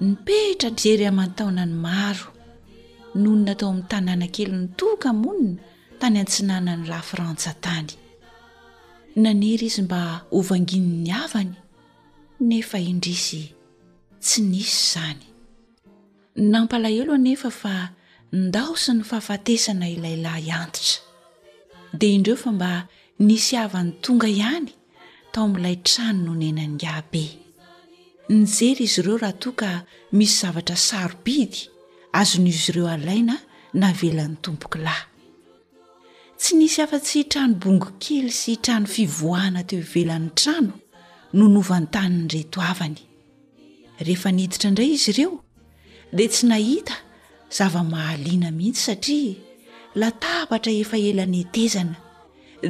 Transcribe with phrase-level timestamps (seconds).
[0.00, 2.26] nipehitra jeryamantaona ny maro
[3.20, 5.62] nohonyna tao amin'ny tanàna kely ny toka monina
[6.00, 7.90] tany antsinana ny rah frantsa tany
[9.22, 10.00] naniry izy mba
[10.38, 11.52] ovangini'ny avany
[12.48, 13.42] nefa indrisy
[14.24, 15.24] tsy nisy zany
[16.52, 17.74] nampalahelo anefa fa
[18.40, 21.00] ndaosy ny fahafatesana ilailahy iantitra
[21.98, 22.72] dia indreo fa mba
[23.28, 24.70] nisy avany tonga ihany
[25.32, 27.43] tao amin'ilay trano nonenany iabe
[28.28, 29.70] nyjery izy ireo raha toa ka
[30.12, 31.68] misy zavatra sarobidy
[32.12, 33.36] azon' izy ireo alaina
[33.74, 35.00] navelan'ny tompokilay
[36.40, 40.72] tsy nisy afa- tsy hitrano bongo kely sy hitrano fivoahana teo ivelan'ny trano
[41.36, 43.00] no novany taniny retoavany
[44.00, 45.42] rehefa niditra indray izy ireo
[46.12, 46.96] dia tsy nahita
[47.56, 49.36] zava-mahaliana mihitsy satria
[50.00, 51.96] latapatra efa ela ny etezana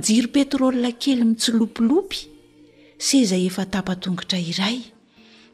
[0.06, 2.20] jiry petrola kely mitsilopilopy
[3.06, 4.78] seza efa tapatongotra iray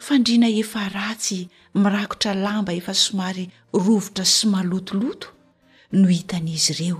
[0.06, 1.40] fandrina efa ratsy
[1.82, 3.44] mirakotra lamba efa somary
[3.84, 5.28] rovotra sy malotoloto
[5.98, 6.98] no hitan'izy ireo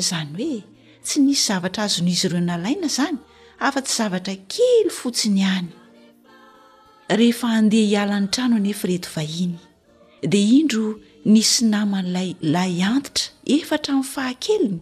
[0.00, 0.58] izany hoe
[1.06, 3.18] tsy nisy zavatra azon'izy ireo nalaina zany
[3.66, 5.70] afa-tsy zavatra kily fotsiny ihany
[7.18, 9.56] rehefa andeha hialan'ny trano anefa reto vahiny
[10.32, 10.86] dia indro
[11.32, 14.78] nisy nama n'ilay layantitra efatramin'ny fahakeliny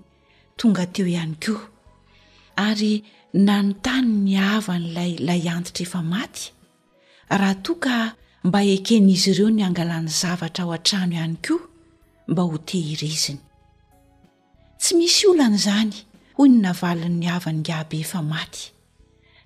[0.58, 1.62] tonga teo ihany koa
[2.68, 2.94] ary
[3.46, 6.44] nanontany ny ava n'ilay lay antitra efa maty
[7.30, 7.96] raha toa ka
[8.44, 11.62] mba ekenyizy ireo ny angalany zavatra ao an-trano ihany koa
[12.30, 13.38] mba ho tehiriziny
[14.80, 15.94] tsy misy oloan'izany
[16.36, 18.62] hoy ny navalin'ny avany ngaby efa maty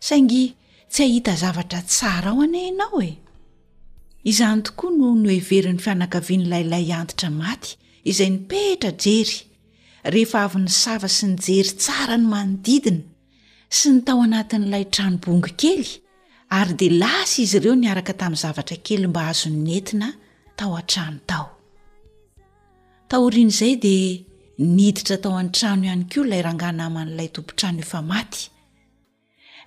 [0.07, 0.45] saingy
[0.93, 3.11] tsy ahita zavatra tsara ao aneyanao e
[4.33, 7.71] izany tokoa noo noeverin'ny fianakavianyilailay antitra maty
[8.11, 9.39] izay nipehitra jery
[10.13, 13.03] rehefa avy ny sava sy ny jery tsara ny manodidina
[13.77, 15.89] sy ny tao anatin'ilay trano bongykely
[16.59, 20.09] ary dia lasy izy ireo niaraka tamin'ny zavatra kely mba azonynentina
[20.59, 21.47] tao an-trano tao
[23.11, 24.21] taorian'izay dia
[24.77, 28.43] niditra tao an-trano ihany koa ilay rangana man'ilay tompontrano efa maty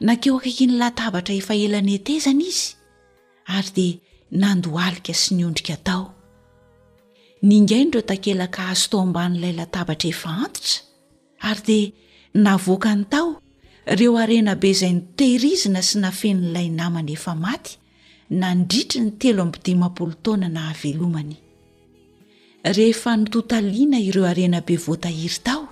[0.05, 2.67] nankeo akaiky ny latabatra efa elany etezany izy
[3.55, 3.93] ary dia
[4.43, 6.03] nandoalika sy nyondrika tao
[7.47, 10.79] ningainreo tankelaka azo tao amban'ilay latabatra efa antitra
[11.49, 11.85] ary dia
[12.45, 13.27] navoaka ny tao
[13.95, 17.73] reo arenabe izay nitehirizina sy nafenn'ilay namana efa maty
[18.39, 21.35] na ndritry ny telo amydimampolo taona na havelomany
[22.75, 25.65] rehefa nototaliana ireo arenabe voatahiry taao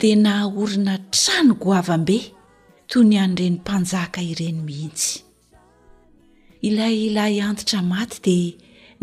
[0.00, 2.18] dia nahaorina trano goavam-be
[2.90, 5.08] toy ny an'ireny mpanjaka ireny mihitsy
[6.68, 8.48] ilay ilay antitra maty dia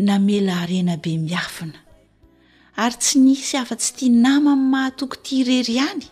[0.06, 1.78] namela harena be miafina
[2.82, 6.06] ary tsy nisy afa-tsy tia nama n'ny mahatoky ti irery ihany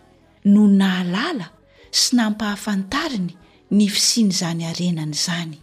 [0.47, 1.53] no nahalala
[1.93, 3.35] sy nampahafantariny
[3.77, 5.57] ny fisiany zany arenana izany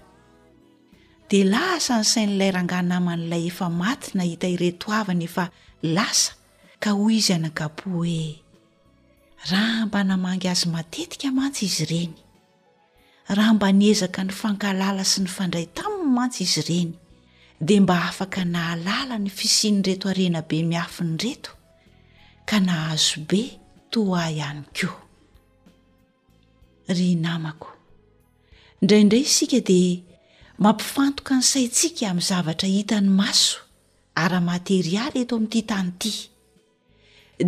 [1.28, 5.50] dia lasa ny sain'ilay ranganaman'ilay efa maty na hita ireto avany efa
[5.82, 6.32] lasa
[6.82, 8.38] ka hoy izy anakapo hoe
[9.50, 12.14] raha mba namangy azy matetika mantsy izy ireny
[13.36, 16.92] raha mba nyezaka ny fankalala sy ny fandray taminy mantsy izy ireny
[17.58, 21.50] dia mba afaka nahalala ny fisinyreto arena be miafinyreto
[22.48, 23.42] ka nahazobe
[23.93, 24.88] toahiany ko
[26.94, 27.69] ry namako
[28.84, 29.99] indraindray isika dia
[30.65, 33.56] mampifantoka ny saintsika amin'ny zavatra hitany maso
[34.22, 36.12] ara-materialy eto amin'ity tany ity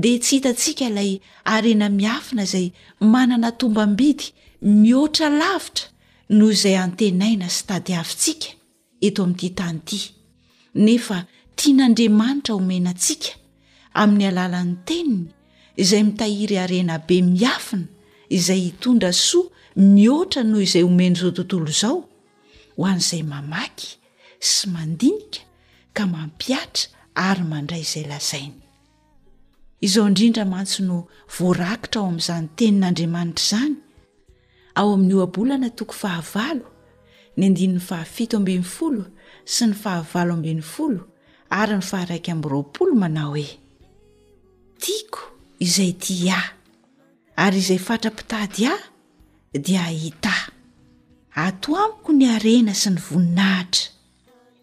[0.02, 1.12] dea tsy hitatsika ilay
[1.54, 2.66] arena miafina izay
[3.12, 4.26] manana tombam-bidy
[4.82, 5.84] mihoatra lavitra
[6.36, 8.48] noho izay antenaina sy tady avintsika
[9.06, 10.00] eto amin'n'ity tany ity
[10.84, 11.18] nefa
[11.58, 13.30] tian'andriamanitra homenantsika
[14.00, 15.24] amin'ny alalany teniny
[15.76, 17.86] izay mitahiry arena be miafina
[18.28, 19.46] izay hitondra soa
[19.94, 21.98] mihoatra noho izay omen' izao tontolo izao
[22.76, 23.88] ho an'izay mamaky
[24.50, 25.40] sy mandinika
[25.96, 26.86] ka mampiatra
[27.26, 28.56] ary mandray izay lazainy
[29.86, 30.96] izao indrindra mantsy no
[31.38, 33.74] voarakitra ao amin'izany tenin'andriamanitra izany
[34.80, 36.66] ao amin'ny oabolana toko fahavalo
[37.36, 39.04] ny andinin'ny fahafito ambiny folo
[39.52, 41.00] sy ny fahavalo ambin'ny folo
[41.60, 43.48] ary ny faharaika amin'ny roapolo manao hoe
[44.82, 45.22] tiako
[45.60, 46.48] izay ti ay
[47.36, 48.80] ary izay fatrapitady ahy
[49.52, 50.42] dia itay
[51.36, 53.92] ato amiko ny arena sy ny voninahitra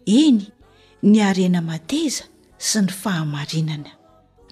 [0.06, 0.42] eny
[1.06, 2.24] ny arena mateza
[2.58, 3.90] sy ny fahamarinana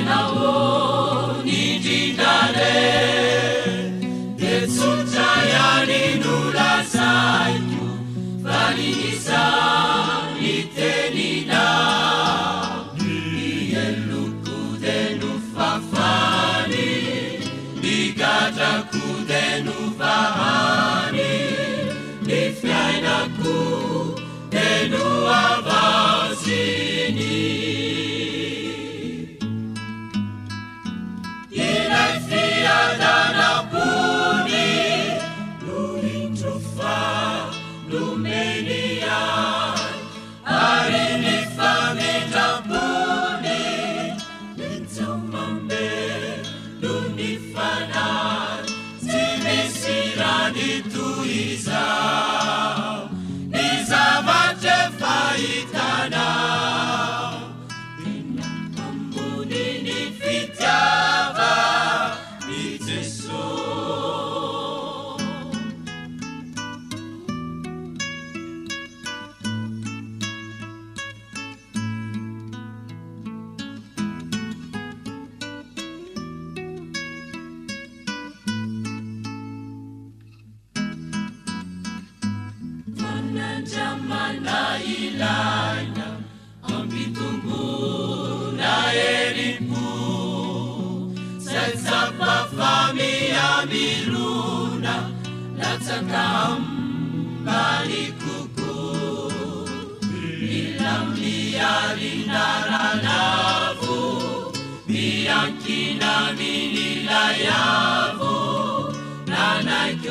[0.07, 0.56] نب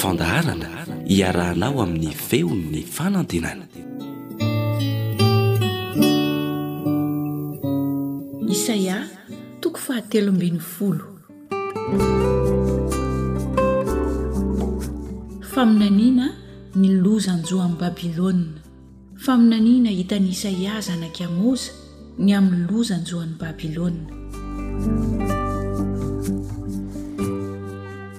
[0.00, 0.68] fandaharana
[1.08, 3.82] hiarahnao amin'ny feon'ny fanandinanai
[15.52, 16.26] faminaniana
[16.80, 18.60] ny lozanjo an'y babilônna
[19.24, 21.72] faminaniana hitan'y isaia zanaki amoza
[22.24, 24.10] ny amin'ny lozaanjoani babilôna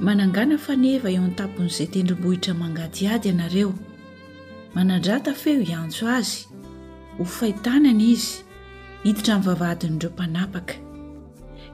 [0.08, 3.72] mananganany faneva eo an-tapon'izay tendrombohitra mangadiady ianareo
[4.76, 6.38] manandrata feo iantso azy
[7.18, 8.30] ho fahitanana izy
[9.06, 10.76] hiditra minny vavadiny iireo mpanapaka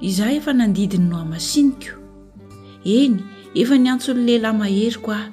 [0.09, 1.93] izahay efa nandidiny no amasiniko
[2.99, 3.17] eny
[3.61, 5.27] efa ny antsono lehilahy maheryko aho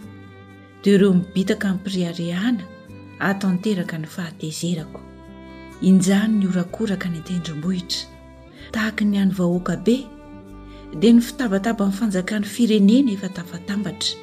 [0.83, 2.65] dea reo mibitaka amin'ny priareana
[3.31, 4.99] atanteraka ny fahatezerako
[5.89, 8.07] injany ny orakoraka ny tendrombohitra
[8.75, 9.97] tahaka ny any vahoaka be
[10.97, 14.17] dia ny fitabataba ny fanjakan'ny firenena efa tafatambatra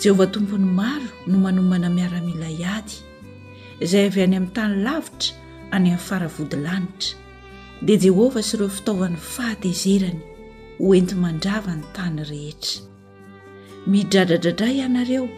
[0.00, 2.94] jehovah tompony maro no manomana miaramila iady
[3.84, 5.34] izay avy any amin'ny tany lavitra
[5.76, 7.16] any amin'ny faravodi lanitra
[7.86, 10.22] dia jehovah sy ireo fitaovany fahatezerany
[10.80, 12.80] hoento mandrava ny tany rehetra
[13.92, 15.28] midradradradra ianareo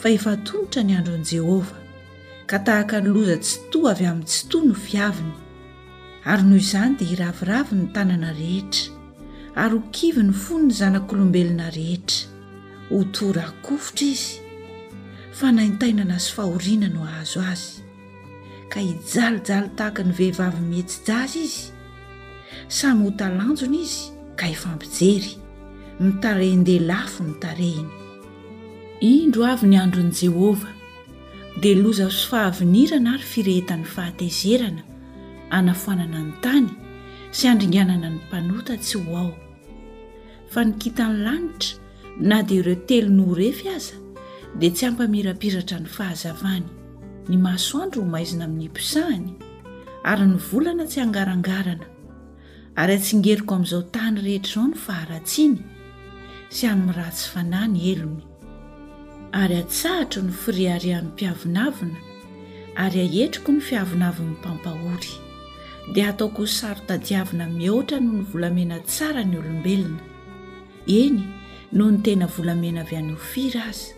[0.00, 1.78] fa efa tonitra ny andro an'i jehovah
[2.50, 5.32] ka tahaka ny loza tsytoa avy amin'ny tsy toa no fiaviny
[6.32, 8.97] ary noho izany dia hiraviraviny ny tanana rehetra
[9.58, 12.26] ary ho kivi ny fon ny zanak'olombelona rehetra
[12.90, 14.36] hotorakofotra izy
[15.38, 17.74] fa naintainana sy fahoriana no ahazo azy
[18.70, 21.62] ka hijalijaly tahaka ny vehivavymihetsyjazy izy
[22.78, 23.98] samy hotalanjona izy
[24.38, 25.32] ka hifampijery
[26.04, 27.94] mitarein-delafo nitarehina
[29.10, 30.72] indro avy ny andron'i jehovah
[31.62, 34.82] dia loza sy fahavinirana ary firehetan'ny fahatezerana
[35.58, 36.70] anafoanana any tany
[37.36, 39.32] sy andringanana ny mpanota tsy ho ao
[40.50, 41.76] fa nikitany lanitra
[42.28, 43.94] na dia ireo telo nohorefy aza
[44.58, 46.64] dia tsy hampamirapiratra ny fahazavany
[47.28, 49.32] ny masoandro ho maizina amin'ny mposahany
[50.10, 51.86] ary ny volana tsy hangarangarana
[52.80, 55.60] ary atsingeriko amin'izao tany rehetra'izao no faharatsiny
[56.56, 58.24] sy amn'nyratsy fanahy ny elony
[59.42, 62.00] ary atsahatro no firihari amin'ny mpiavinavina
[62.84, 65.12] ary ahetriko ny fiavinavinny mpampahory
[65.94, 70.07] dia ataoko sarotadiavina mihoatra noho ny volamena tsara ny olombelona
[70.88, 71.20] eny
[71.72, 73.92] no ny tena volamena avy an'ny ofira aza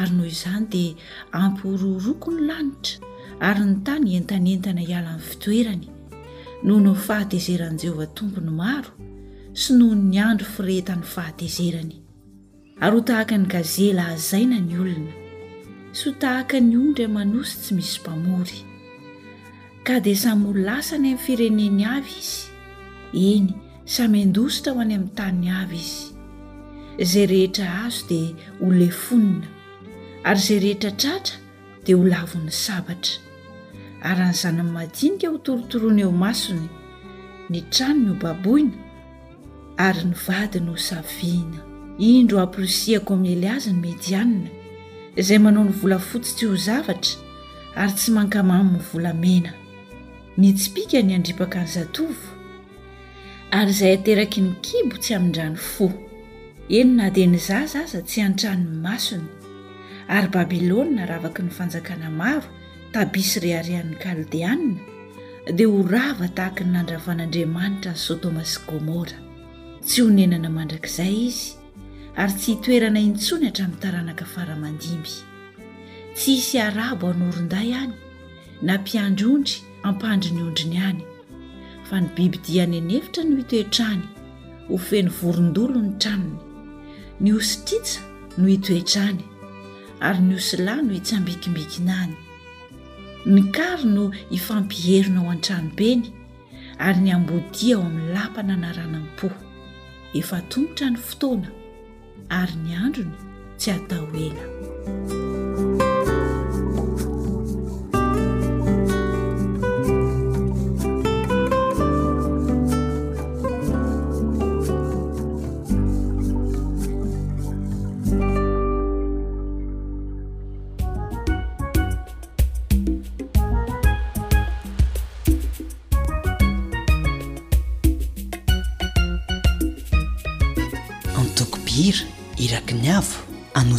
[0.00, 0.98] ary noho izany dia
[1.38, 3.06] ampiororoko ny lanitra
[3.48, 5.88] ary ny tany entanentana hiala n'ny fitoerany
[6.66, 8.90] noho noofahatezeran'i jehovah tompony maro
[9.54, 11.96] sy noho ny andro firehetany fahatezerany
[12.82, 15.14] ary ho tahaka ny gazela azaina ny olona
[15.94, 18.60] sy ho tahaka ny o ndry a manosy tsy misy mpamory
[19.86, 22.48] ka dia samyho lasany amin'ny fireneny avy izy
[23.34, 23.46] eny
[23.84, 26.14] samyendositra ho any amin'ny tanny avy izy
[27.02, 29.46] izay rehetra azo dia ho lefonina
[30.24, 31.40] ary izay rehetra tratra
[31.84, 33.20] dia ho lavon'ny sabatra
[34.08, 36.68] ary any zanyn'y madinika ho torotorona eo masony
[37.50, 38.74] ny trano ny ho baboina
[39.86, 41.60] ary ny vadi ny ho saviana
[42.12, 44.48] indro ampirosiako amin'ny ely azy ny medianna
[45.20, 47.18] izay manao ny volafotsy tsy ho zavatra
[47.82, 49.52] ary tsy mankamamynny volamena
[50.38, 52.31] nytsipika ny andripaka ny zatovo
[53.52, 55.92] ary izay ateraky ny kibo tsy amin-drany fo
[56.72, 59.28] enona dia nizaza aza tsy antranony masony
[60.08, 62.48] ary babilôna ravaky ny fanjakana maro
[62.96, 64.80] tabisy re harian'ny kaldeanna
[65.52, 69.16] dia ho rava tahaka ny nandravan'andriamanitra ny sodôma sy gomora
[69.84, 71.52] tsy honenana mandrakizay izy
[72.16, 75.12] ary tsy hitoerana intsony hatramin'ny taranakafaramandimby
[76.16, 77.92] tsy hisy arabo hanoron-day ihany
[78.66, 79.54] nampiandryondry
[79.84, 81.04] ampandry ny ondriny any
[81.92, 84.04] fany bibi diany anefitra no itoetrany
[84.68, 86.38] ho feno vorondolo ny tranony
[87.20, 88.00] ny ositritsa
[88.40, 89.20] no itoetrany
[90.08, 92.16] ary ny osilahy no hitsambikimbikina any
[93.34, 96.06] ny kary no hifampiherina ao an-tranombeny
[96.88, 99.28] ary ny ambodia ao amin'ny lampananaranan-po
[100.20, 101.48] efa to nytrany fotoana
[102.40, 103.16] ary ny androny
[103.60, 104.44] tsy atahoela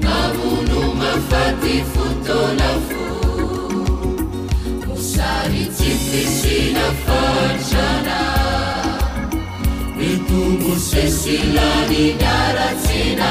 [0.05, 3.07] mamunu mafati futonafu
[4.95, 8.19] usaricitisina farcana
[9.99, 13.31] vitubusesilani naracina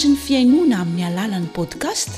[0.00, 2.10] trny fiainoana amin'ny alalan'ny podcast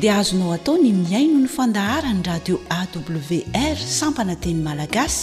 [0.00, 5.20] dia azonao atao ny miaino ny fandaharany radio awr sampana teny malagasy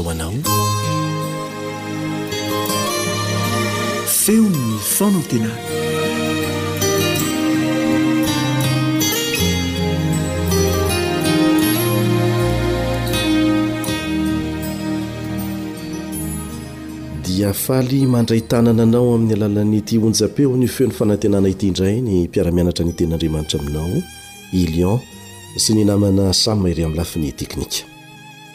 [0.00, 0.32] oanao
[4.06, 5.52] feon fonatenana
[17.26, 23.58] dia faly mandray tanananao amin'ny alalan'nyiti onjapeo ny feon'ny fanantenana ityindray ny mpiaramianatra ny tenyandriamanitra
[23.60, 23.94] aminao
[24.58, 24.98] i lion
[25.62, 27.95] sy ny nanana samy maire aminylafiny teknika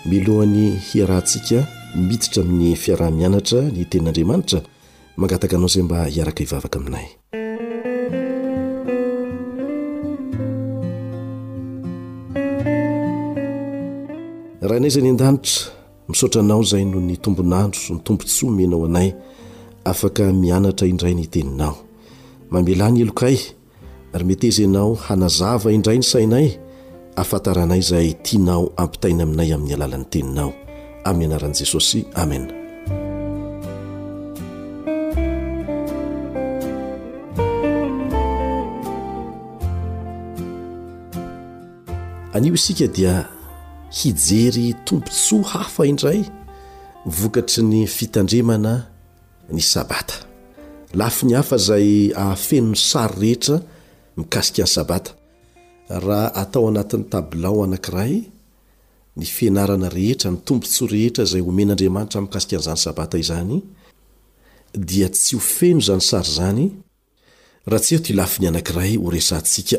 [0.05, 1.61] milohan'ny hiarahantsika
[1.95, 4.59] miditra amin'ny fiaraha-mianatra ny tenin'andriamanitra
[5.19, 7.05] mangataka anao zay mba hiaraka hivavaka aminay
[14.65, 15.69] raha inay zay ny an-danitra
[16.09, 19.09] misaotra anao zay noho ny tombonandro so ny tombontsya menao anay
[19.91, 21.75] afaka mianatra indray ny teninao
[22.49, 23.37] mamela ny elokay
[24.17, 26.49] ary meteza nao hanazava indray ny sainay
[27.21, 30.49] afantaranay izay tianao ampitaina aminay amin'ny alalan'ny teninao
[31.09, 32.53] amin'ny anaran'i jesosy amena
[42.35, 43.13] anio isika dia
[43.99, 46.19] hijery tombontsoa hafa indray
[47.05, 48.73] mivokatry ny fitandremana
[49.55, 50.15] ny sabata
[50.99, 53.55] lafi ny hafa zay ahafenony sary rehetra
[54.17, 55.11] mikasika any sabata
[55.99, 58.23] raha atao anatin'ny tabilao anankiray
[59.17, 63.61] ny fianarana rehetra ny tombontso rehetra zay homen'andriamanitra mikasika an'izany sabata izany
[64.73, 66.65] dia tsy hofeno zany sary zany
[67.67, 69.77] raha ts eo tylafiny anankiray horea nsika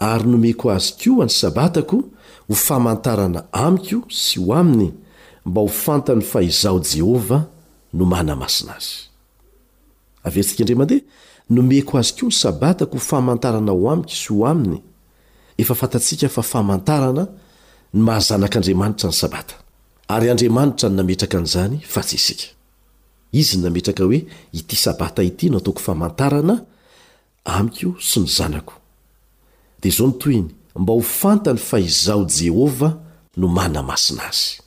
[0.00, 1.98] a ary nomeko azy ko any sabatako
[2.50, 4.90] ho famantarana amiko sy ho aminy
[5.46, 7.44] mba ho fantany fahizao jehovah
[7.92, 8.98] no mana masina azy
[10.26, 11.04] aveantsika ndri mandeha
[11.54, 14.78] nomeko azy koa ny sabatako ho famantarana ho amiko sy ho aminy
[15.62, 17.22] efa fantatsika fa famantarana
[17.94, 19.54] ny mahazanak'andriamanitra ny sabata
[20.10, 22.48] ary andriamanitra ny nametraka an'izany fa tsy isika
[23.32, 26.54] izy ny nametraka hoe ity sabata ity no ataoko famantarana
[27.46, 28.74] amiko sy ny zanako
[29.80, 32.98] dia izao nytoyiny mba hofantany fa izao jehova
[33.36, 34.62] no manamasina azy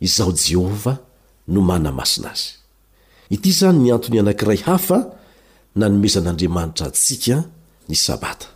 [0.00, 0.96] izaho jehova
[1.48, 2.48] no manamasina azy
[3.34, 4.98] ity izany nyantony anankiray hafa
[5.78, 7.36] nanomezan'andriamanitra antsika
[7.88, 8.46] ny sabata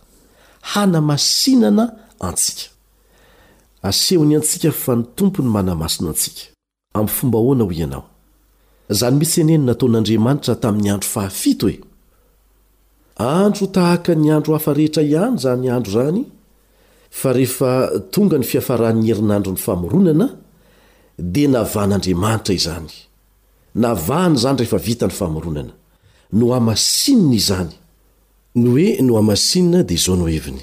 [0.71, 1.85] hanamainana
[2.27, 2.57] antsik
[3.87, 6.13] ehn antsik f n tompny manaasina
[6.93, 8.03] ansikmbahaio
[8.89, 11.29] zany misy enny nataon'andriamanitra tamin'ny andro aha
[11.69, 11.79] e.
[13.17, 16.25] andotahaka ny androhafa rehetra ihany zanyandro rany
[17.09, 20.27] fa rehefa tonga ny fiafarahanny herinandro ny famoronana
[21.35, 22.89] de navahn'andriamanitra izany
[23.83, 25.73] navahana zany rehefa vita ny famoronana
[26.39, 27.69] no amasinna izany
[28.61, 30.61] ny hoe no amasinna de izao no heviny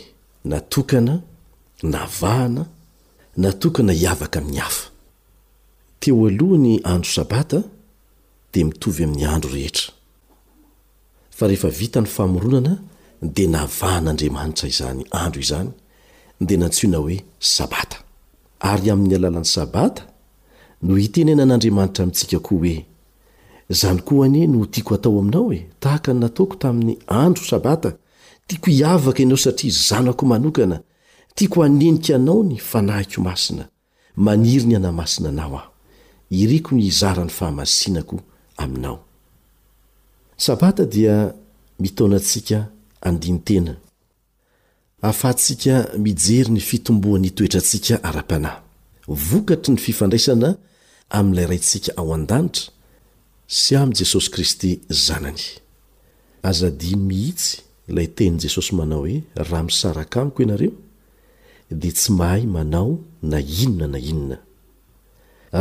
[0.50, 1.14] natokana
[1.94, 2.62] navahana
[3.44, 7.58] natokana hiavaka ain'ny afaeoaony andro sabata
[8.52, 12.72] de mitovyamin'ny andro reheeevitany faoronana
[13.36, 15.70] de navahan'andriamanitra izany andro izany
[16.40, 17.98] ndea nantsio na hoe sabata
[18.60, 20.02] ary amin'ny alalan'ny sabata
[20.82, 22.86] no hitenena an'andriamanitra amintsika koa hoe
[23.70, 27.96] zany koa hanie no tiako hatao aminao e tahaka ny nataoko tamin'ny andro sabata
[28.46, 30.80] tiako hiavaka ianao satria zanako manokana
[31.34, 33.64] tiako hanenika anao ny fanahiko masina
[34.16, 35.70] maniry ny anamasina anao aho
[36.30, 38.20] iriko ny hizarany fahamasinako
[38.56, 39.00] aminao
[45.10, 48.60] afaantsika mijery ny fitombohany toetrantsika ara-pianahy
[49.28, 50.50] vokatry ny fifandraisana
[51.16, 52.68] amin'ilay raintsika ao an-danitra
[53.60, 54.70] sy am'i jesosy kristy
[55.04, 55.42] zanany
[56.48, 57.50] azadi mihitsy
[57.90, 60.72] ilay tenyi jesosy manao hoe raha misaraka amiko ianareo
[61.80, 62.92] dia tsy mahay manao
[63.30, 64.38] na inona na inona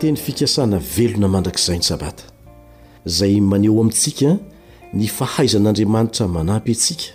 [0.00, 2.24] teny fikasana velona mandrakizay ny sabata
[3.06, 4.30] izay maneo amintsika
[4.98, 7.06] ny fahaizan'andriamanitra manampy antsika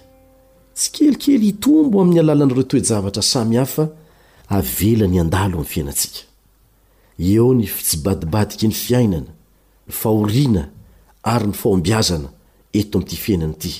[0.76, 3.86] tsy kelikely hitombo amin'ny alalanaireo toejavatra samy hafa
[4.58, 6.21] avelany an-dalo amin'ny fiainantsika
[7.19, 9.32] eo ny fitsibadibadiky ny fiainana
[9.88, 10.63] ny fahoriana
[11.23, 12.29] ary no faombiazana
[12.79, 13.71] eto am'ty fiainany ity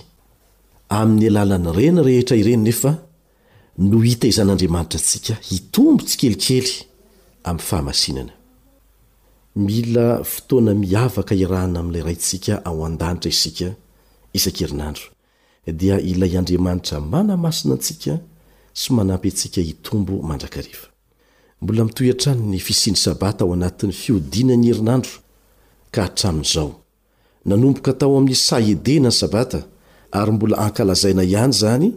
[0.99, 2.91] amin'ny alalan' reny rehetra ireny nefa
[3.89, 6.73] no hita izan'andriamanitra antsika itombo tsy kelikely
[7.49, 8.30] ami'y famanaa
[9.91, 13.67] lfoana miavaka irahna amin'ilay raintsika ao andanitra isika
[14.38, 15.06] isankerinandro
[15.82, 18.13] dia ilay andriamanitra manamasina antsika
[18.80, 20.88] sy manampyantsika itombo mandraka reva
[21.62, 25.13] mbola mitoatranny fisiny sabata ao anatin'ny fiodinany herinandro
[25.93, 26.81] ka hatramin'zao
[27.45, 29.60] nanomboka tao amin'ny saedena ny sabata
[30.17, 31.88] ary mbola ankalazaina ihany zany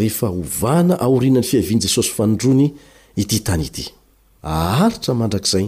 [0.00, 2.66] rehefa o vana aorianany fiaviany jesosy fanondrony
[3.20, 3.40] ittyi
[4.42, 5.66] atra anrakzay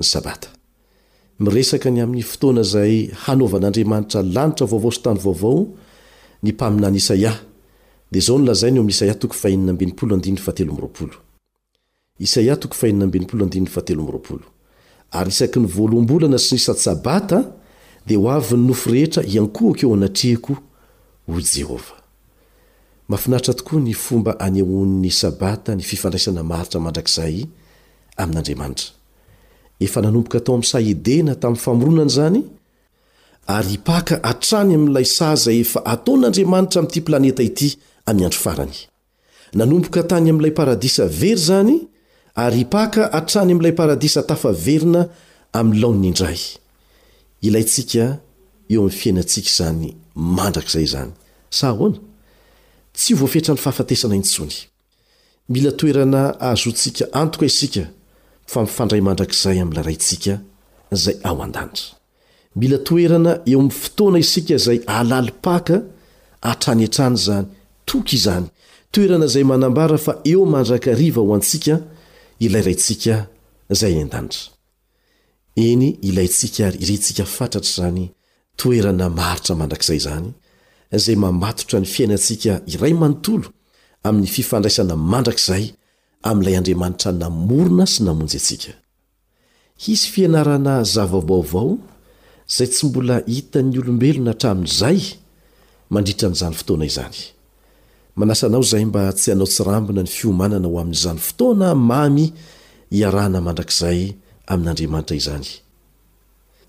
[0.00, 0.46] y sabaa
[1.42, 2.94] miesaka ny amin'y fotoana zay
[3.26, 5.60] hanovan'andriamanitra lanitra vaovao sy tany vaovao
[6.44, 7.32] nympaminany isaia
[8.10, 8.74] d zolz0
[15.18, 17.38] ary isaky ny voalohambolana sy nysady sabata
[18.06, 20.52] dia ho avy ny nofo rehetra iankohako eo anatriako
[21.26, 21.98] ho jehovah
[23.08, 27.36] mafinaritra tokoa ny fomba any ahon'ny sabata ny fifandraisana maritra mandrakizay
[28.20, 28.88] amin'n'andriamanitra
[29.84, 32.42] efa nanomboka tao amin'ny sahedena tamin'ny famoronana izany
[33.56, 37.68] ary hipaka hatrany amin'ilay saza efa ataon'andriamanitra amin'ity planeta ity
[38.06, 38.76] amin'ny andro farany
[39.58, 41.76] nanomboka tany amin'ilay paradisa very zany
[42.44, 45.08] ary hipaka hatrany amin'ilay paradisa tafaverina
[45.58, 46.42] amin'nylaonny indray
[47.46, 48.04] ilayntsika
[48.74, 49.90] eo amin'ny fiainantsika izany
[50.36, 51.12] mandrakizay izany
[51.58, 51.98] sa ahoana
[52.98, 54.56] tsy voafetra ny fahafatesana intsony
[55.52, 57.82] mila toerana ahazontsika antoka isika
[58.52, 60.34] fa mifandray mandrakizay amin'ila raintsika
[61.02, 61.84] zay ao an-dandra
[62.60, 65.76] mila toerana eo amin'ny fotoana isika izay aalalipaka
[66.48, 67.46] hatrany an-trany izany
[67.90, 68.46] toky izany
[68.94, 71.74] toerana izay manambara fa eo mandrakariva ho antsika
[72.44, 73.14] ilay rayntsika
[73.74, 74.42] izay ny an-dandra
[75.56, 78.02] eny ilayntsika y ire ntsika fantratra izany
[78.60, 80.28] toerana maharitra mandrakizay izany
[80.96, 83.48] izay mambatotra ny fiainantsika iray manontolo
[84.06, 85.64] amin'ny fifandraisana mandrakizay
[86.28, 88.72] amin'ilay andriamanitra namorona sy namonjy antsika
[89.92, 91.70] isy fianarana zavavaovao
[92.50, 95.00] izay tsy mbola hitan'ny olombelona htramin'izay
[95.94, 97.18] mandritra nyizany fotoana izany
[98.18, 102.26] manasanao izay mba tsy hanao tsirambina ny fiomanana ho amin'n'izany fotoana mamy
[102.94, 104.02] hiarana mandrakizay
[104.46, 105.48] amin'andriamanitra izany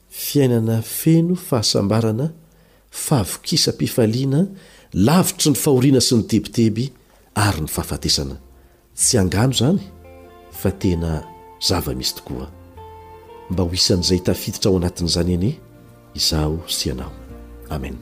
[0.09, 2.27] fiainana feno fahasambarana
[3.05, 4.41] fahavokisam-pifaliana
[5.07, 6.85] lavitry ny fahoriana sy ny tebiteby
[7.47, 8.35] ary ny fahafatesana
[8.99, 9.81] tsy angano izany
[10.59, 11.11] fa tena
[11.69, 12.47] zava-misy tokoa
[13.51, 15.53] mba ho isan'izay tafiditra ao anatin'izany anie
[16.19, 17.11] izaho sy anao
[17.75, 18.01] amena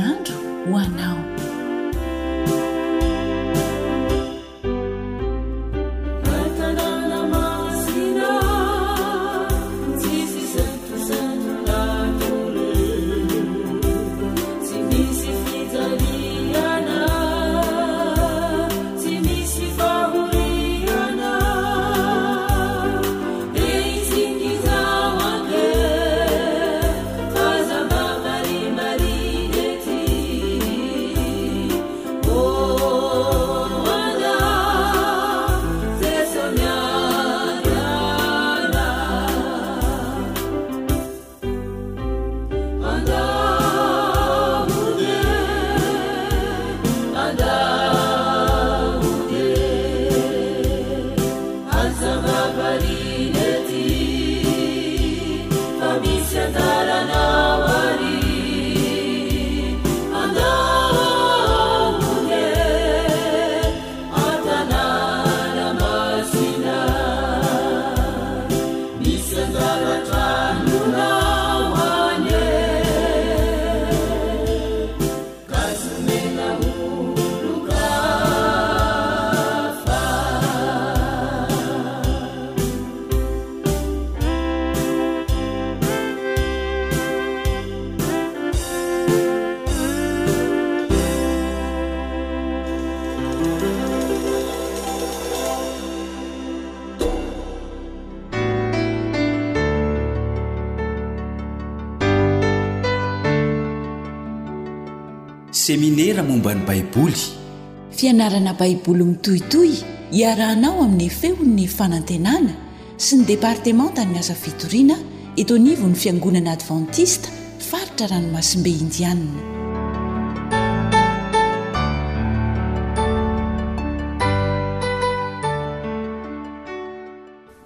[105.77, 109.71] meramombany baibolfianarana baiboly mitohitoy
[110.15, 112.53] hiarahanao amin'ny efehon'ny fanantenana
[112.97, 114.95] sy ny departemanta ny asa vitorina
[115.35, 117.29] ito nivon'ny fiangonana advantista
[117.69, 119.39] faritra ranomasimbe indianna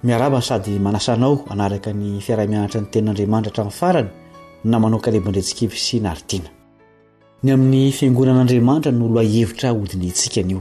[0.06, 4.10] miarabana sady manasanao anaraka ny fiarahmianatra ny tenin'andriamanitra hatramin'ny farany
[4.70, 6.50] na mano kaleboandretsikivy sy naritiana
[7.44, 10.60] ny amin'ny fiangonan'andriamanitra no olo ahevitra hodiny itsikanio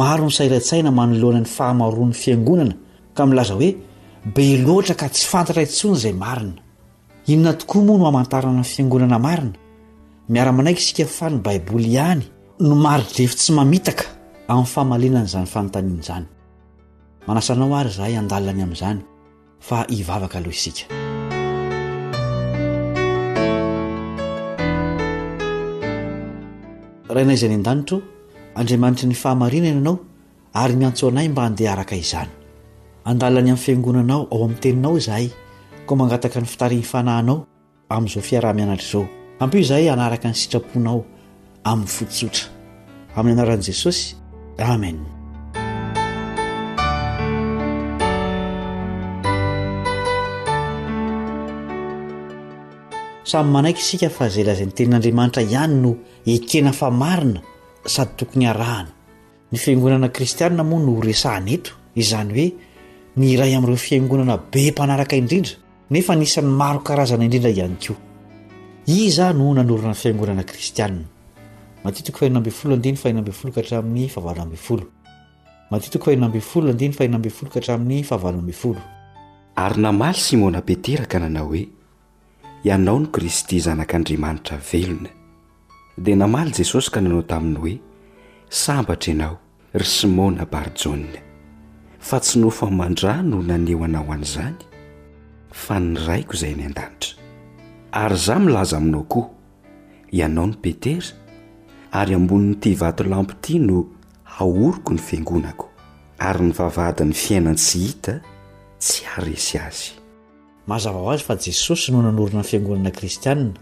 [0.00, 2.74] maro no sairatsaina manoloana ny fahamaoroan'ny fiangonana
[3.16, 3.70] ka milaza hoe
[4.36, 6.60] be loatra ka tsy fantatra intsony izay marina
[7.32, 9.54] inona tokoa moa no hamantarana ny fiangonana marina
[10.32, 12.24] miara-manaiky isika fany baiboly ihany
[12.68, 14.04] no maridrefo tsy mamitaka
[14.50, 16.26] amin'ny fahamalinan'izany fanontanian' izany
[17.26, 18.98] manasanao ary izahay andaliany amin'izany
[19.68, 20.82] fa hivavaka aloha isika
[27.14, 27.98] rahainay izy any an-danitra
[28.60, 29.94] andriamanitra ny fahamarinany anao
[30.62, 32.30] ary miantso anay mba handeha haraka izany
[33.10, 35.26] andalany amin'ny fiangonanao ao amin'ny teninao zahay
[35.86, 37.38] koa mangataka ny fitariny fanahinao
[37.94, 39.04] amin'izao fiaraha-mianatra izao
[39.42, 40.98] ampyo zahay hanaraka ny sitraponao
[41.72, 42.44] amin'ny fotsotra
[43.16, 44.04] amin'ny anaran'i jesosy
[44.72, 44.98] amen
[53.28, 55.92] samy manaiky isika fa zay lazan'ny tenin'andriamanitra ihany no
[56.34, 57.40] ekena fa marina
[57.94, 58.88] sady tokony harahana
[59.52, 61.70] ny fiaingonana kristianna moa no horesahan eto
[62.02, 62.48] izany hoe
[63.18, 65.54] ny iray amn'ireo fiaingonana be mpanaraka indrindra
[65.92, 67.96] nefa nisany maro karazana indrindra ihany koa
[69.00, 71.04] izah no nanoronany fiaingonana kristianna
[71.84, 72.28] matary
[79.86, 81.62] namaly smonapetera ka nanao he
[82.64, 85.08] ianao no kristy zanak'andriamanitra velona
[85.98, 87.78] dia namaly jesosy ka nanao taminy hoe
[88.48, 89.38] sambatra ianao
[89.74, 91.20] ry simona barjôna
[92.00, 94.56] fa tsy nofamandra no naneho anao an'izany
[95.52, 97.14] fa ny raiko izay any an-danitra
[97.92, 99.28] ary iza milaza aminao koa
[100.10, 101.06] ianao ny petera
[101.92, 103.84] ary ambonin'ny ity vato lampo ity no
[104.24, 105.68] hahoroko ny fiangonako
[106.18, 108.20] ary ny vavadiny fiainan tsy hita
[108.78, 109.97] tsy haresy azy
[110.68, 113.54] mazava ho azy fa jesosy no nanorona any fiangonana kristianina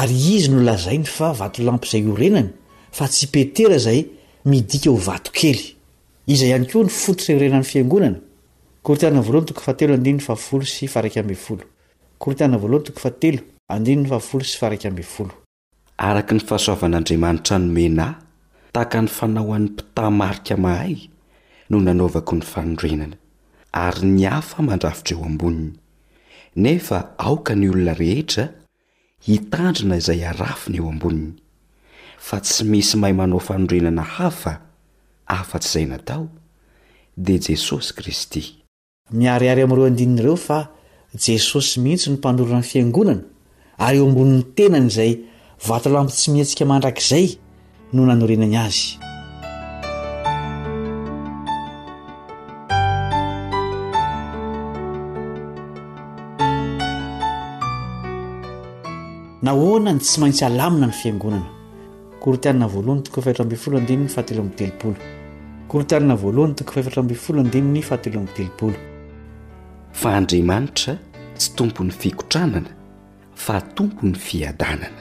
[0.00, 2.50] ary izy nolazainy fa vato lampy zay o renany
[2.96, 4.00] fa tsy petera zay
[4.50, 5.62] midika ho vato kely
[6.32, 8.20] iza iany ko nfotor orenany fiangonanak
[16.08, 18.06] araka ny fahasoavan'andriamanitra nomena
[18.72, 20.94] tahaka ny fanao any pitahmarika mahay
[21.70, 23.16] no nanovako ny fanondrenana
[23.72, 25.72] ary niafa mandrafitreo amboniny
[26.56, 28.48] nefa aoka ny olona rehetra
[29.28, 31.32] hitandrina izay harafiny eo amboniny
[32.20, 34.60] fa tsy misy mahay manao fanorinana hafa
[35.28, 36.28] afa-tsy izay natao
[37.16, 38.42] dia jesosy kristy
[39.10, 40.58] miariary amin'ireo andinin'ireo fa
[41.16, 43.24] jesosy mihitsy ny mpanorana ny fiangonana
[43.78, 45.12] ary eo ambonin'ny tenany izay
[45.68, 47.32] vatoloampy tsy miatsika mandrakizay
[47.92, 49.00] no nanorinany azy
[59.42, 61.48] nahoana ny tsy maintsy alamina ny fiangonana
[62.22, 63.10] korotianina voalhny ton
[65.70, 67.82] korotianna voalhany tokony
[70.00, 70.92] fa andriamanitra
[71.38, 72.70] tsy tompon'ny fikotranana
[73.44, 75.00] fa tompony fiadanana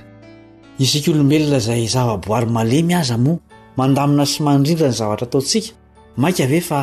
[0.86, 3.39] izika olombelona izay zava-boary malemy aza moa
[3.80, 5.72] mandamina sy mandrindra ny zavatra taontsika
[6.22, 6.80] mainka avee fa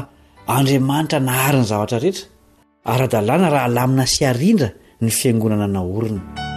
[0.57, 2.27] andriamanitra nahary ny zavatra rehetra
[2.93, 4.69] ara-dalàna raha halamina sy arindra
[5.03, 6.48] ny fiangonana na orina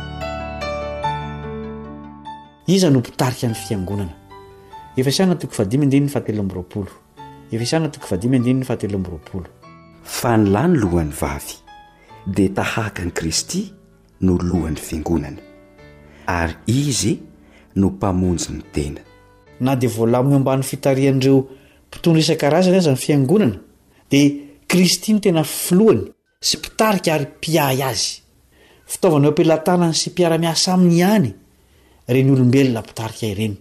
[2.72, 4.14] iza no mpitarika an'ny fiangonana
[4.96, 6.92] efa isany na toko vadima ndiny ny fahatelombroapolo
[7.52, 9.48] efaisanyna tokofadima ndiny ny fahatelombropolo
[10.18, 11.56] fa nyla ny lohan'ny vavy
[12.28, 13.62] dia tahaka n'i kristy
[14.22, 15.42] no lohan'ny fiangonana
[16.28, 17.14] ary izy
[17.76, 19.02] no mpamonjy ny tena
[19.60, 21.48] na dia voalamo ambany fitarian'ireo
[21.88, 23.58] mpitondra isan-karazany azy ny fiangonana
[24.12, 24.32] dia
[24.68, 26.08] kristy ny tena filohany
[26.40, 28.22] sy mpitarika ary mpiay azy
[28.86, 31.32] fitaovana o ampilatanany sy mpiara-miasa aminy ihany
[32.14, 33.56] reny olombelona pitarika ireny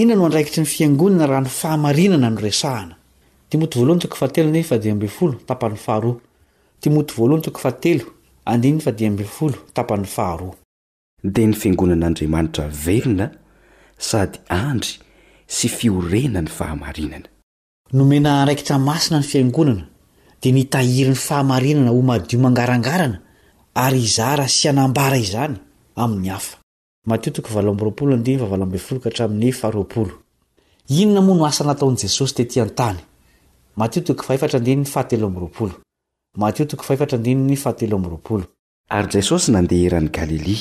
[0.00, 2.96] inona no andraikitry ny fiangonana raha ny fahamarinana noresahana
[11.22, 13.26] dia ny fiangonan'andriamanitra verona
[13.98, 14.94] sady andry
[15.56, 17.28] sy fiorenany fahamarinana
[17.92, 19.84] nomena andraikitra masina ny fiangonana
[20.42, 23.18] dia nitahiry ny fahamarinana ho madio mangarangarana
[23.74, 25.56] ary izara sy anambara izany
[25.96, 26.61] ami'ny hafa
[30.94, 32.98] inona moa no asa nataony jesosy tetiantany
[38.94, 40.56] ary jesosy nandehherany galili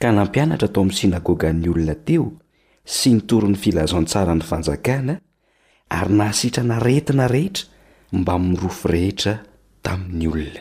[0.00, 2.32] ka nampianatra atao amy synagogany olona teo
[2.84, 5.20] sy nitoro ny filazaoantsara ny fanjakana
[5.90, 7.62] ary nahasitranaretina rehetra
[8.12, 9.38] mbamirofo rehetra
[9.82, 10.60] taminy olona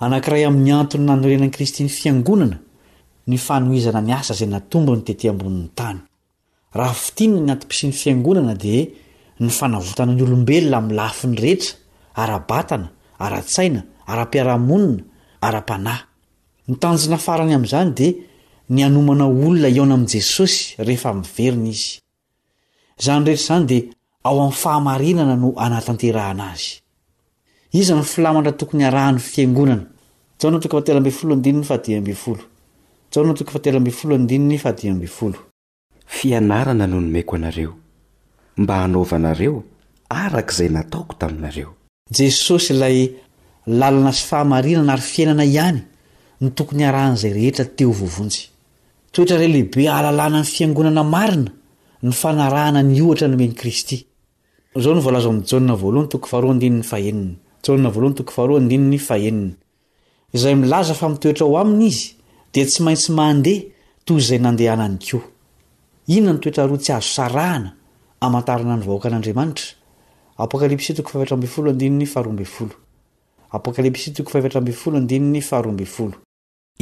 [0.00, 2.58] anankira amny antony nanorenan kristyny fiangonana
[3.26, 5.98] ny fanoizana niasa zay natombonytety ambonin'ny tany
[6.78, 8.82] raha fitinna nyatipisiny fiangonana dia
[9.40, 11.72] nifanavotanany olombelona am lafiny rehetra
[12.22, 12.88] arabatana
[13.24, 13.80] aratsaina
[14.12, 15.02] arapiarahamonina
[15.46, 16.02] ara-panahy
[16.68, 18.12] nitanjona farany am'izany dia
[18.74, 20.56] nianomana olona iona ami jesosy
[20.86, 21.98] rehefa mveriny izy
[23.04, 23.82] zanyrehetra zany dia
[24.26, 26.68] ao am fahamarinana no anatanteranaazy
[27.78, 29.84] izanfilmna tokonyrahny fiangonana
[36.08, 37.74] fianarana nonomeko anareo
[38.56, 39.62] mba hanovanareo
[40.08, 41.74] araka zay nataoko taminareo
[42.10, 43.10] jesosy lay
[43.66, 45.80] lalana sy fahamarinanaary fiainana ihany
[46.40, 48.48] ny tokony arahna zay rehetra teo vovonjy
[49.12, 51.50] toetrarelehibe halalàna ny fiangonana marina
[52.02, 54.06] ny fanarahana nyohatra nome ny kristy
[54.78, 54.94] zao
[57.90, 59.54] v
[60.32, 62.15] izay mlaza fa mitoetra o amny izy
[62.52, 63.62] dia tsy maintsy mandeha
[64.06, 65.22] toy izay nandehanany koa
[66.14, 67.70] inona nitoetra ro tsy azo sarahana
[68.20, 69.72] amantarana ny vahoaka an'andriamanitra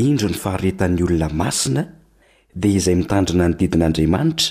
[0.02, 1.82] indro ny faharetany olona masina
[2.62, 4.48] dia izay mitandrina ny didin'andriamanitra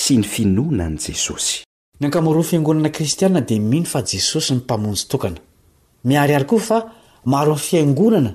[0.00, 1.62] sy ny finoanany jesosy
[2.00, 5.38] nankamoro fiangonana kristianna di mino fa jesosy ny mpamonjy tokana
[6.04, 6.78] miary ary koa fa
[7.24, 8.34] maro my fiangonana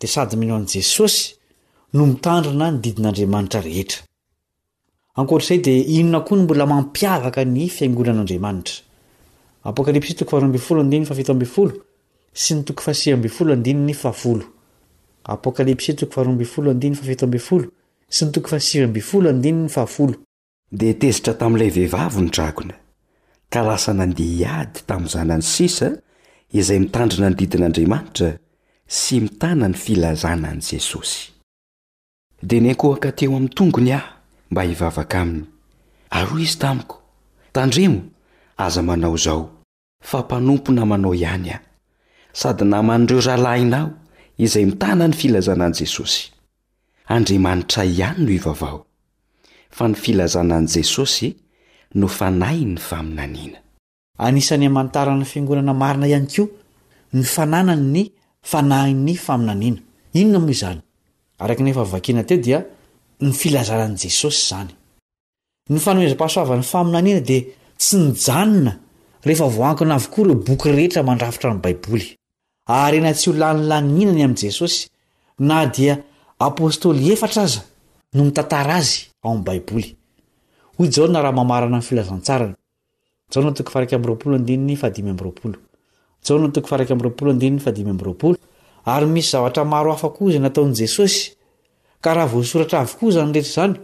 [0.00, 1.34] dia sady mino any jesosy
[1.94, 4.02] no mitandrina nididin'andriamanitra rehetra
[5.20, 8.76] akotrzay dia inona koa ny mbola mampiavaka ny fiaingonan'andriamanitra
[20.76, 22.74] dia tezitra tamy ilay vehivavo nydrakona
[23.50, 25.88] kalasa nandeha hiady tamyy zanany sisa
[26.58, 28.28] izay mitandrina nydidin'andriamanitra
[32.42, 34.08] dia niankoaka teo am tongony aho
[34.50, 35.46] mba hivavaka aminy
[36.10, 37.02] aroy izy tamiko
[37.52, 38.00] tandremo
[38.56, 39.50] aza manao zao
[40.04, 41.60] fa mpanompo namanao ihany ao
[42.32, 43.90] sady namanndreo rahalahhinao
[44.38, 46.30] izay mitanany filazanany jesosy
[47.08, 48.86] andriamanitra ihany no ivavao
[49.70, 51.34] fa nyfilazanany jesosy
[51.94, 52.78] nofanahi ny
[54.18, 56.44] faminaninasataranfnonaamarina ianko
[57.42, 57.74] anana
[58.50, 59.80] fa nainy faminanina
[60.20, 60.80] inona mo zany
[61.44, 62.58] araknef vakina to dia
[63.26, 64.72] nifilazanany jesosy zany
[65.74, 67.42] nyfanoezam-pasoavany faminanina dia
[67.82, 68.72] tsy nijanona
[69.26, 72.06] rehefa vohankona avoko ro bokyrrehetra mandrafitra any baiboly
[72.84, 74.78] ary na tsy ho lanilaninany am' jesosy
[75.48, 75.94] na dia
[76.48, 77.60] apostoly efatra aza
[78.14, 79.88] no mitantara azy ao am baiboly
[80.78, 81.92] o ja rahamamaana lz
[86.30, 87.46] onary
[89.06, 91.30] misy zavatra maro hafako iza nataon' jesosy
[92.00, 93.74] ka raha voasoratra avokoa zany rehetra zany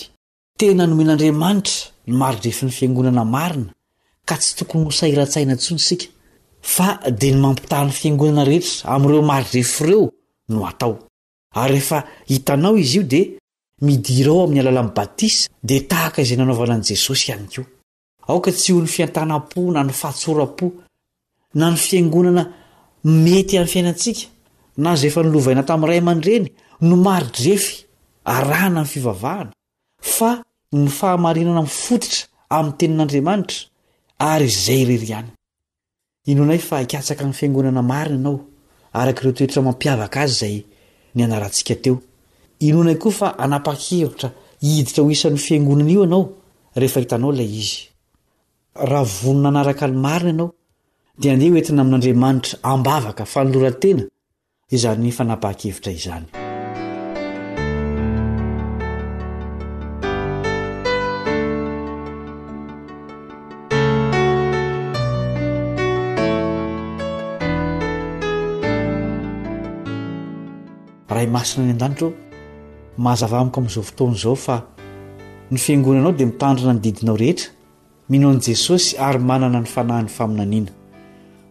[0.60, 1.76] tena nomen'andriamanitra
[2.10, 3.72] no marorefi ny fiangonana marina
[4.32, 5.96] a tsytokony hosaraaina tson si
[6.62, 10.10] fa d ny mampitahiny fiangonana rehetra am'ireo maridrefy ireo
[10.50, 10.94] no atao
[11.60, 13.26] ary rehefa hitanao izy io dia
[13.82, 17.68] midira ao ami'ny alalan'nybatisa dia tahaka izay nanaovana n' jesosy ihany koa
[18.30, 20.66] aoka tsy ho ny fiantana -po na ny fahatsora-po
[21.60, 22.44] na ny fiangonana
[23.24, 24.24] mety any fiainantsika
[24.84, 26.48] naaza refa nilovaina tamin'ny ray man-dreny
[26.88, 27.86] no maridrefy
[28.26, 29.52] arana anny fivavahana
[30.16, 30.30] fa
[30.72, 32.22] ny fahamarinana mifotitra
[32.58, 33.58] amin'ny tenin'andriamanitra
[34.24, 35.30] ary zay irery ihany
[36.32, 38.36] inonay fa hikatsaka ny fiangonana marina anao
[39.00, 40.56] araka ireo toeitra mampiavaka azy zay
[41.16, 41.96] ny anarantsika teo
[42.68, 44.28] inonay koa fa anapaha-kevitra
[44.66, 46.22] hiditra ho isan'ny fiaingonana io ianao
[46.82, 47.80] rehefa hitanao lay izy
[48.90, 50.50] raha vonona anaraka ny marina anao
[51.20, 54.04] dia andeha oetiny amin'andriamanitra ambavaka fa nolorantena
[54.76, 56.28] izany fanapaha-kevitra izany
[71.32, 72.10] masina any an-danitra
[73.06, 74.56] mahazavamiko amin'izao fotoana izao fa
[75.52, 77.50] ny fiangonanao dia mitandrina ny didinao rehetra
[78.10, 80.72] mino an' jesosy ary manana ny fanahin'ny faminaniana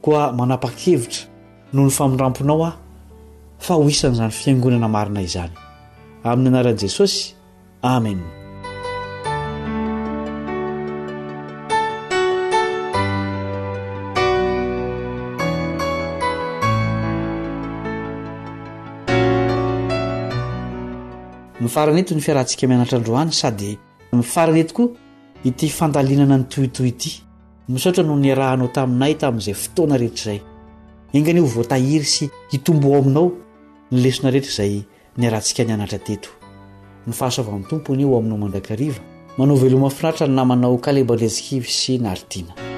[0.05, 1.25] koa manapa-kevitra
[1.73, 2.77] noho ny famondramponao aho
[3.59, 5.55] fa ho isan' izany fiangonana marina izany
[6.23, 7.35] amin'ny anaran'i jesosy
[7.83, 8.42] amena
[21.73, 23.79] nyfarany etoko ny fiarahantsika mianatra androany sady
[24.13, 24.91] mifarany etoko
[25.45, 27.23] ity fandalinana ny toytoy ity
[27.69, 30.41] misaotra no niarahanao taminay tamin'izay fotoana rehetrazay
[31.15, 33.33] engany o voatahiry sy hitombo ao aminao
[33.93, 34.83] nylesona rehetra zay
[35.17, 36.29] niarahantsika nianatra teto
[37.07, 39.01] ny fahasoava ami'ny tompony o aminao mandrakariva
[39.39, 42.72] manao velomay finaritrany namanao kalebalesikivy sy naritiana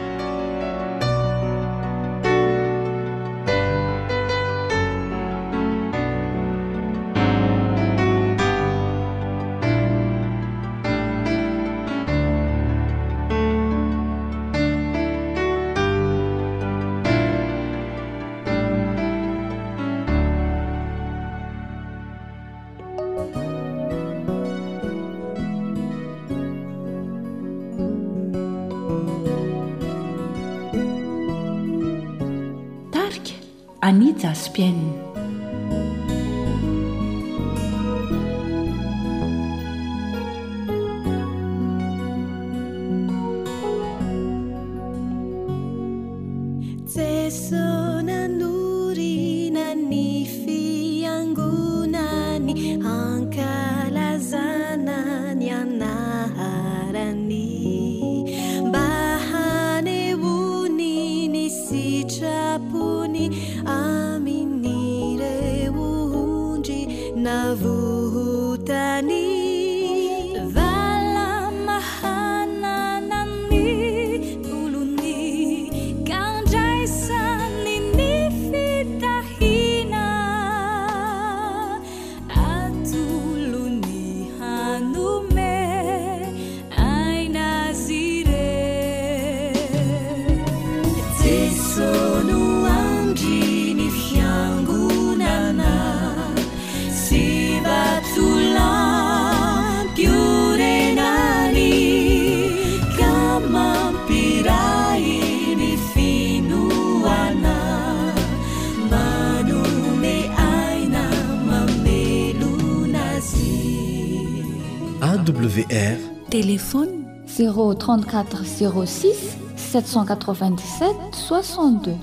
[118.22, 121.98] 06 787 62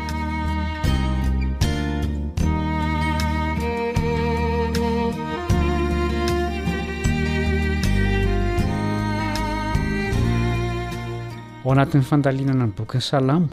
[11.66, 13.48] ao anatin'ny fandalinana ny bokyny salamo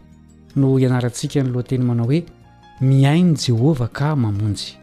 [0.57, 2.21] no ianarantsika ny lohanteny manao hoe
[2.89, 4.75] miainy jehovah ka mamonjy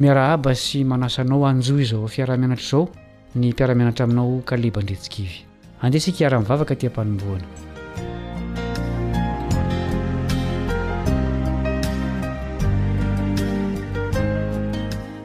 [0.00, 2.86] miara haba sy manasanao anjo izao fiaramianatra izao
[3.34, 5.36] ny mpiaramianatra aminao kalebandretsikivy
[5.82, 7.44] andehsika iara-nivavaka tyampanomboana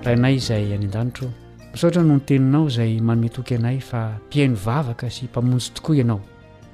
[0.04, 1.30] raha inay izay any an-danitro
[1.72, 6.22] misotra no nyteninao izay manometoky anay fa mpiaino vavaka sy mpamonjy tokoa ianao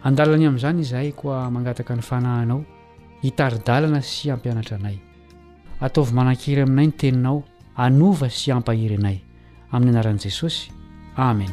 [0.03, 2.61] andalany amin'izany izhay koa mangataka ny fanahinao
[3.23, 4.95] hitaridalana sy ampianatra anay
[5.85, 7.43] ataovy manan-kery aminay ny teninao
[7.75, 9.17] anova sy ampaheri nay
[9.75, 10.71] amin'ny anaran'i jesosy
[11.17, 11.51] amen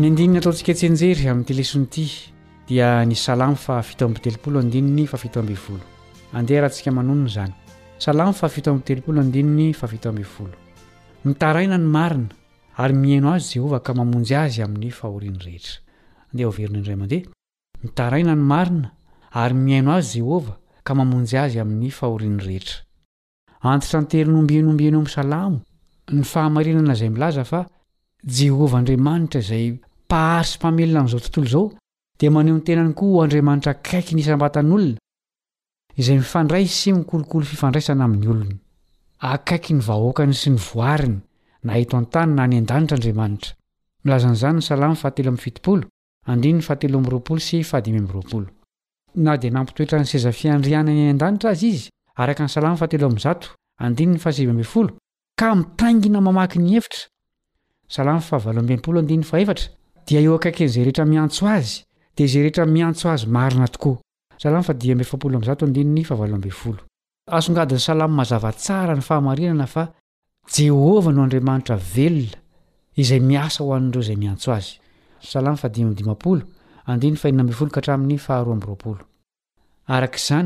[0.00, 2.08] ny andininy ataontsika tsenjery amin'ny teleson'ity
[2.70, 5.84] dia ny salamy fa fito ab telopolo andinny fa fito abvolo
[6.32, 7.52] andeha rahantsika manonona izany
[8.00, 9.00] salamoate
[11.22, 12.28] mitaraina ny marina
[12.80, 18.88] ary miaino azy jehova ka mamonjy azy amin'ny fahoin'y ehermitaraina ny marina
[19.42, 22.78] ary miaino azy jehovah ka mamonjy azy amin'ny fahorian'ny rehetra
[23.70, 25.58] antitra anterinyombinoombeno am'ysalamo
[26.14, 27.60] ny fahamarinana izay milaza fa
[28.40, 29.66] jehovah andriamanitra izay
[30.10, 31.66] pahary sy mpamelina n'izao tontolo zao
[32.20, 34.96] dia maneo ny tenany koa andriamanitra kaiky nyisambatan'olona
[35.96, 38.54] izay mifandray sy mikolokolo fifandraisana amin'ny olony
[39.20, 41.16] akaiky ny vahoakany sy ny voariny
[41.64, 44.36] nahito an-tanyna any an-danitra andriamanitraamoeny
[50.12, 51.88] sezafiandriaany any andanitra azy izyns
[60.10, 61.76] inaaae eo akaikyn'zay rehetra miantso azy
[62.16, 63.96] da izay rehetra miantso azy marina tokoa
[64.40, 66.52] ng'y azavara ny
[69.00, 69.82] fahaainana fa
[70.56, 72.38] jehovah no andriamanitra velona
[73.02, 75.92] izay miasa hoan'dreo zay miantso azyarak'izany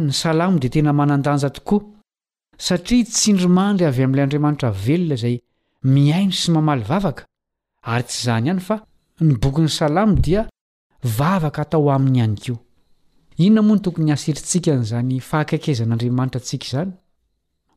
[0.09, 1.83] ny salamo dia tena manandanja tokoa
[2.67, 5.35] satria tsindromandry avy amin'ilay andriamanitra velona izay
[5.95, 7.23] miaino sy mamaly vavaka
[7.93, 8.77] ary tsy izany ihany fa
[9.27, 10.43] ny bokyny salamo dia
[11.19, 12.57] vavaka atao amin'ny ihany keo
[13.39, 16.91] inona moa ny tokony asetritsika n'izany fahakaikezan'andriamanitra antsika izany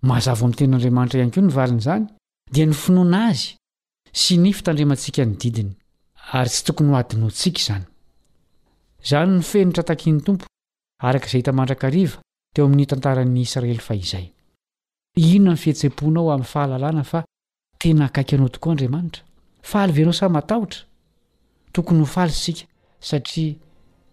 [0.10, 2.04] mazava amin'ny ten'andriamanitra ihanyk'o ny valina izany
[2.54, 3.48] dia ny finoana azy
[4.22, 5.72] sy ny fitandremantsika ny didiny
[6.38, 7.86] ary tsy tokony ho adino ntsika izany
[9.10, 10.46] zany nofenitra takin'ny tompo
[11.08, 12.20] araka izay hita mandrakariva
[12.54, 14.30] teo amin'ny tantaran'ny israely fa izay
[15.18, 17.26] inona nyfihetsem-ponao amin'ny fahalalàna fa
[17.82, 19.24] tena akaiky anao tokoa andriamanitra
[19.64, 20.86] fa alvinao sa matahotra
[21.74, 23.56] tokony hofalisika satria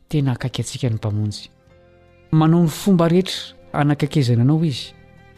[0.09, 1.49] tena akaiky antsika ny mpamonjy
[2.33, 4.93] manao ny fomba rehetra anakaikezana anao izy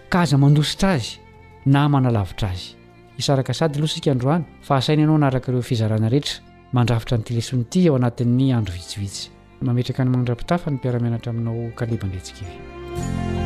[0.09, 1.19] ka aza mandositra azy
[1.67, 2.75] na manalavitra azy
[3.19, 6.43] isaraka sady lohasika androany fa asaina anao anarakaireo fizarana rehetra
[6.73, 13.45] mandravitra nytelesony ty eo anatin'ny andro vitsivitsy mametraka ny manndra-pitafa ny mpiaramianatra aminao kalebandrentsika y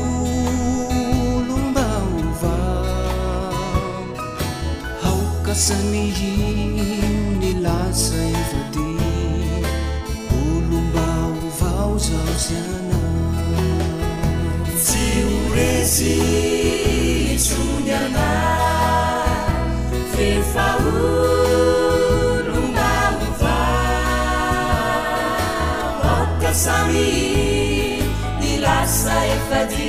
[29.49, 29.88] دي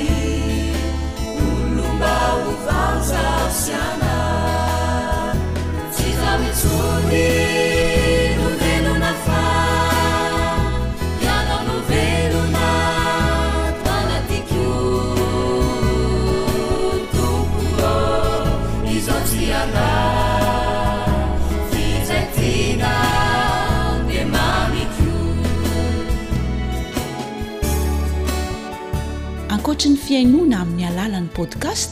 [30.17, 31.91] ainona amin'ny alalan'ny podcast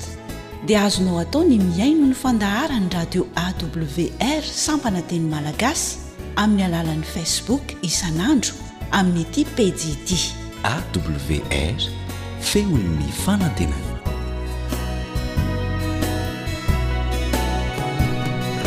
[0.68, 5.86] dia azonao atao ny miaino ny fandahara ny radio awr sampanateny malagasy
[6.42, 8.56] amin'ny alalan'ni facebook isan'andro
[8.98, 10.10] amin'ny aty pdd
[10.72, 11.78] awr
[12.50, 13.94] feonny fanatenana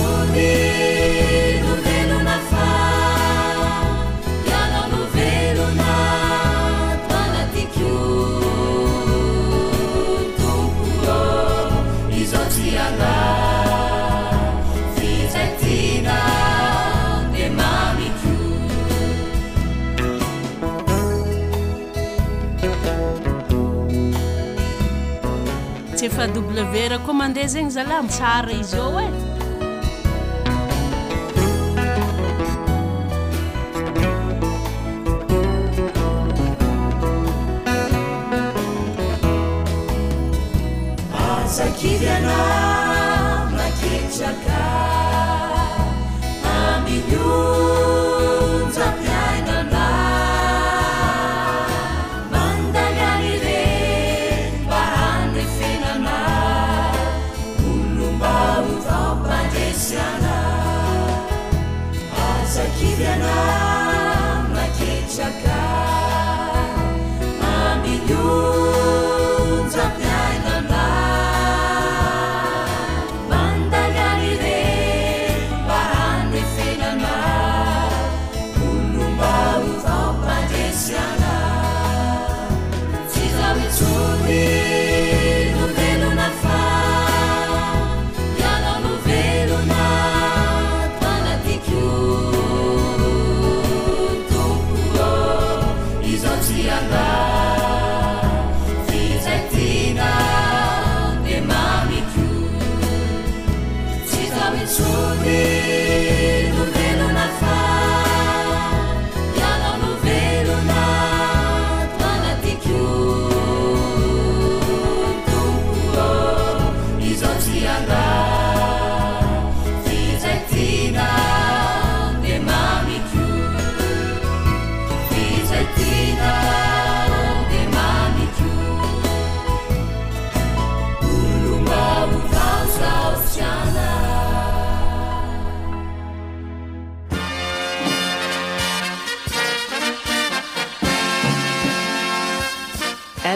[0.00, 2.68] ony novelonafa
[4.48, 5.94] iana novelona
[7.08, 7.94] toanatiko
[10.40, 11.16] toko
[12.22, 13.18] izao ti ala
[14.96, 18.36] fizatinane mamiko
[25.96, 29.21] tsy efa bev ra koa mandeha zegny zala msara izy ao e
[42.08, 44.52] 啦那天着 k
[46.42, 47.61] 妈你 د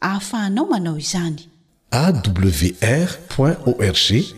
[0.00, 1.42] ahafahanao manao izany
[2.02, 4.34] awr org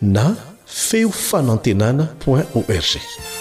[0.00, 0.34] na
[0.66, 3.39] feo fano antenana o org